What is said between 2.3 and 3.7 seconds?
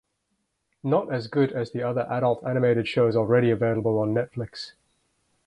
animated shows already